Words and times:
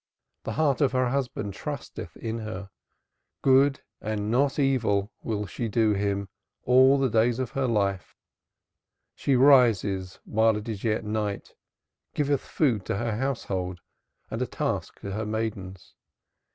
The 0.45 0.53
heart 0.53 0.81
of 0.81 0.93
her 0.93 1.09
husband 1.09 1.53
trusteth 1.53 2.17
in 2.17 2.39
her; 2.39 2.71
good 3.43 3.81
and 4.01 4.31
not 4.31 4.57
evil 4.57 5.11
will 5.21 5.45
she 5.45 5.67
do 5.69 5.93
him 5.93 6.27
all 6.63 6.97
the 6.97 7.07
days 7.07 7.37
of 7.37 7.51
her 7.51 7.67
life; 7.67 8.15
she 9.13 9.35
riseth, 9.35 10.17
while 10.25 10.57
it 10.57 10.67
is 10.67 10.83
yet 10.83 11.05
night, 11.05 11.53
giveth 12.15 12.41
food 12.41 12.83
to 12.87 12.97
her 12.97 13.17
household 13.17 13.79
and 14.31 14.41
a 14.41 14.47
task 14.47 14.99
to 15.01 15.11
her 15.11 15.23
maidens. 15.27 15.93